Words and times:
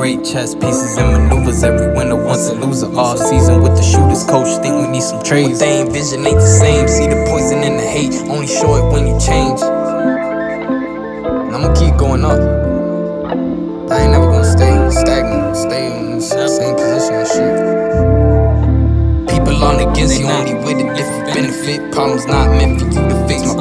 great 0.00 0.24
chess 0.24 0.54
pieces 0.54 0.96
and 0.96 1.12
maneuvers. 1.12 1.62
Every 1.62 1.92
winner 1.94 2.16
wants 2.16 2.48
a 2.48 2.54
loser. 2.54 2.86
Off 2.96 3.18
season 3.18 3.60
with 3.60 3.76
the 3.76 3.82
shooters. 3.82 4.24
Coach 4.24 4.48
think 4.62 4.74
we 4.80 4.88
need 4.88 5.02
some 5.02 5.22
trades. 5.22 5.60
What 5.60 5.60
they 5.60 5.82
envision 5.82 6.26
ain't 6.26 6.40
the 6.40 6.46
same. 6.46 6.88
See 6.88 7.06
the 7.06 7.26
poison 7.28 7.62
in 7.62 7.76
the 7.76 7.84
hate. 7.84 8.14
Only 8.32 8.46
show 8.46 8.76
it 8.80 8.90
when 8.92 9.06
you 9.06 9.20
change. 9.20 9.60
And 9.60 11.52
I'ma 11.54 11.74
keep 11.74 11.94
going 11.98 12.24
up. 12.24 12.40
I 13.92 14.00
ain't 14.00 14.12
never 14.12 14.24
gonna 14.24 14.56
stay 14.56 14.72
stagnant, 14.88 15.54
stay 15.54 15.92
in 15.92 16.16
the 16.16 16.48
same 16.48 16.76
position 16.80 17.14
and 17.20 17.28
shit. 17.28 17.54
People 19.28 19.62
on 19.62 19.84
against 19.84 20.18
you, 20.18 20.26
only 20.28 20.54
with 20.64 20.80
a 20.80 20.94
different 20.96 21.34
benefit. 21.34 21.92
Problems 21.92 22.24
not 22.24 22.48
meant 22.56 22.80
for 22.80 22.86
you 22.86 22.92
to 23.10 23.19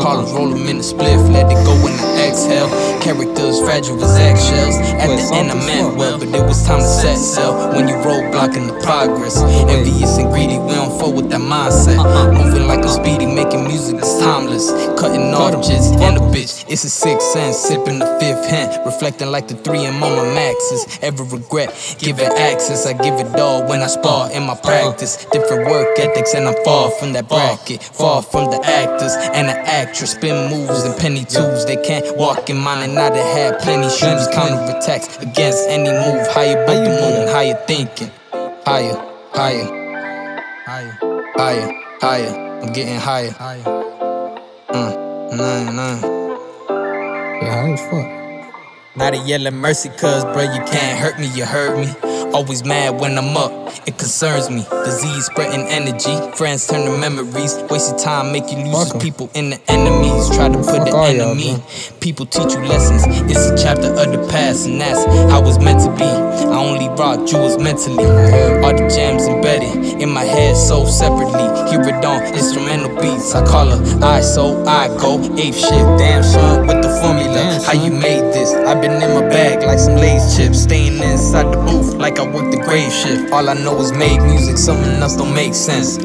problems 0.09 0.33
roll 0.33 0.49
them 0.49 0.65
in 0.65 0.77
the 0.77 0.83
spliff, 0.83 1.21
let 1.31 1.45
it 1.45 1.61
go 1.65 1.73
in 1.85 1.93
the 2.01 2.09
exhale. 2.25 2.69
Characters 2.99 3.61
fragile 3.61 4.03
as 4.03 4.17
eggshells. 4.17 4.75
At 4.97 5.07
the 5.07 5.35
end, 5.37 5.51
I 5.51 5.55
meant 5.69 5.97
well, 5.97 6.17
but 6.17 6.29
it 6.29 6.41
was 6.49 6.65
time 6.65 6.79
to 6.79 6.87
set 6.87 7.17
sail. 7.17 7.53
When 7.75 7.87
you 7.87 7.93
roadblocking 8.01 8.65
the 8.67 8.77
progress, 8.81 9.37
envious 9.69 10.17
and 10.17 10.31
greedy, 10.31 10.57
we 10.57 10.73
don't 10.73 10.97
fall 10.99 11.13
with 11.13 11.29
that 11.29 11.41
mindset. 11.41 11.99
Uh-huh. 11.99 12.31
Moving 12.33 12.65
like 12.65 12.83
a 12.83 12.89
speedy, 12.89 13.27
making 13.27 13.67
music 13.67 13.97
that's 13.97 14.17
timeless. 14.19 14.71
Cutting 14.99 15.33
off 15.33 15.53
just 15.61 15.93
and 15.93 16.17
a 16.17 16.21
bitch. 16.33 16.65
It's 16.67 16.83
a 16.83 16.89
sixth 16.89 17.29
sense, 17.29 17.57
sipping 17.57 17.99
the 17.99 18.09
hint. 18.49 18.85
Reflecting 18.85 19.31
like 19.31 19.47
the 19.47 19.55
three 19.55 19.85
and 19.85 19.99
my 19.99 20.09
maxes. 20.33 20.99
Ever 21.01 21.23
regret 21.23 21.69
giving 21.99 22.25
access? 22.25 22.85
I 22.85 22.93
give 22.93 23.15
it 23.19 23.39
all 23.39 23.67
when 23.67 23.81
I 23.81 23.87
spar 23.87 24.31
in 24.31 24.43
my 24.43 24.55
practice. 24.55 25.25
Different 25.31 25.69
work 25.69 25.97
ethics, 25.99 26.33
and 26.33 26.47
I'm 26.47 26.55
far 26.65 26.91
from 26.91 27.13
that 27.13 27.27
bracket. 27.29 27.83
Far 27.83 28.21
from 28.21 28.51
the 28.51 28.59
actors 28.65 29.13
and 29.33 29.47
the 29.47 29.57
actress. 29.57 30.11
Spin 30.11 30.49
moves 30.49 30.83
and 30.83 30.97
penny 30.99 31.23
twos. 31.25 31.65
They 31.65 31.77
can't 31.77 32.17
walk 32.17 32.49
in 32.49 32.57
mine, 32.57 32.89
and 32.89 32.97
I 32.97 33.09
done 33.09 33.17
had 33.17 33.59
plenty 33.59 33.89
shoes. 33.89 34.27
Counter 34.33 34.77
attacks 34.77 35.17
against 35.17 35.69
any 35.69 35.91
move. 35.91 36.27
Higher 36.27 36.63
above 36.63 36.83
the 36.83 36.89
moon, 36.89 37.27
higher 37.27 37.55
thinking. 37.67 38.11
Higher, 38.65 38.97
higher, 39.31 39.65
higher, 40.65 40.97
higher, 41.35 41.71
higher. 42.01 42.61
I'm 42.61 42.73
getting 42.73 42.99
higher. 42.99 43.33
Uh, 44.69 45.29
nine, 45.33 45.75
nine. 45.75 46.01
Yeah, 47.41 47.61
high 47.61 47.71
as 47.71 47.81
fuck. 47.89 48.28
Not 48.99 49.13
a 49.13 49.17
yelling 49.17 49.55
mercy, 49.55 49.87
cuz, 49.87 50.25
bro, 50.25 50.41
you 50.41 50.61
can't 50.65 50.99
hurt 50.99 51.17
me, 51.21 51.27
you 51.27 51.45
hurt 51.45 51.79
me. 51.79 51.87
Always 52.33 52.65
mad 52.65 52.99
when 52.99 53.17
I'm 53.17 53.35
up, 53.37 53.51
it 53.87 53.97
concerns 53.97 54.49
me. 54.49 54.65
Disease 54.83 55.27
spreading 55.27 55.65
energy, 55.69 56.13
friends 56.35 56.67
turn 56.67 56.85
to 56.85 56.97
memories. 56.97 57.55
Wasted 57.71 57.97
time 57.97 58.33
make 58.33 58.51
you 58.51 58.57
lose 58.57 58.91
people 59.01 59.31
in 59.33 59.51
the 59.51 59.71
enemies. 59.71 60.27
Try 60.35 60.49
to 60.49 60.57
put 60.57 60.83
the 60.83 60.93
enemy. 60.95 61.63
People 62.01 62.25
teach 62.25 62.51
you 62.51 62.59
lessons, 62.59 63.03
it's 63.31 63.47
a 63.49 63.55
chapter 63.57 63.87
of 63.87 64.11
the 64.11 64.27
past, 64.29 64.67
and 64.67 64.81
that's 64.81 65.05
how 65.31 65.47
it's 65.47 65.59
meant 65.59 65.79
to 65.79 65.91
be. 65.95 66.03
I 66.03 66.59
only 66.59 66.89
rock 66.89 67.25
jewels 67.25 67.57
mentally. 67.57 68.03
All 68.03 68.75
the 68.75 68.91
jams 68.93 69.27
embedded 69.27 70.01
in 70.01 70.09
my 70.09 70.25
head 70.25 70.57
so 70.57 70.85
separately. 70.85 71.47
Hear 71.71 71.81
it 71.87 72.03
on 72.03 72.19
instrumental 72.69 73.01
beats. 73.01 73.33
I 73.35 73.45
call 73.45 73.67
her 73.67 74.05
I 74.05 74.21
so 74.21 74.63
I 74.65 74.87
go 74.97 75.19
ape 75.37 75.53
shit. 75.53 75.85
Damn 75.97 76.23
son 76.23 76.67
with 76.67 76.81
the 76.81 76.89
formula. 77.01 77.61
How 77.65 77.73
you 77.73 77.91
made 77.91 78.33
this? 78.33 78.53
I've 78.53 78.81
been 78.81 79.01
in 79.01 79.13
my 79.13 79.27
bag 79.29 79.63
like 79.63 79.79
some 79.79 79.95
lace 79.95 80.37
chips. 80.37 80.63
Staying 80.63 81.01
inside 81.01 81.51
the 81.53 81.57
booth 81.57 81.95
like 81.95 82.19
I 82.19 82.23
work 82.23 82.51
the 82.51 82.57
grave 82.57 82.91
shift. 82.91 83.31
All 83.31 83.49
I 83.49 83.53
know 83.53 83.79
is 83.79 83.91
make 83.91 84.21
music, 84.21 84.57
something 84.57 85.01
else 85.01 85.15
don't 85.15 85.33
make 85.33 85.53
sense. 85.53 85.97